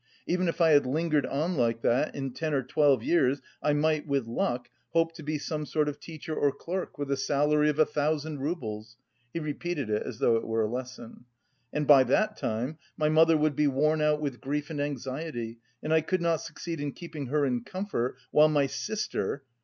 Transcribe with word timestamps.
Even 0.25 0.47
if 0.47 0.59
I 0.59 0.71
had 0.71 0.87
lingered 0.87 1.27
on 1.27 1.55
like 1.55 1.83
that, 1.83 2.15
in 2.15 2.31
ten 2.33 2.55
or 2.55 2.63
twelve 2.63 3.03
years 3.03 3.39
I 3.61 3.73
might 3.73 4.07
(with 4.07 4.25
luck) 4.25 4.67
hope 4.93 5.13
to 5.13 5.21
be 5.21 5.37
some 5.37 5.63
sort 5.63 5.87
of 5.87 5.99
teacher 5.99 6.33
or 6.35 6.51
clerk 6.51 6.97
with 6.97 7.11
a 7.11 7.15
salary 7.15 7.69
of 7.69 7.77
a 7.77 7.85
thousand 7.85 8.39
roubles" 8.39 8.97
(he 9.31 9.39
repeated 9.39 9.91
it 9.91 10.01
as 10.01 10.17
though 10.17 10.37
it 10.37 10.47
were 10.47 10.63
a 10.63 10.67
lesson) 10.67 11.25
"and 11.71 11.85
by 11.85 12.03
that 12.05 12.35
time 12.35 12.79
my 12.97 13.09
mother 13.09 13.37
would 13.37 13.55
be 13.55 13.67
worn 13.67 14.01
out 14.01 14.19
with 14.19 14.41
grief 14.41 14.71
and 14.71 14.81
anxiety 14.81 15.59
and 15.83 15.93
I 15.93 16.01
could 16.01 16.19
not 16.19 16.41
succeed 16.41 16.81
in 16.81 16.93
keeping 16.93 17.27
her 17.27 17.45
in 17.45 17.63
comfort 17.63 18.15
while 18.31 18.49
my 18.49 18.65
sister... 18.65 19.43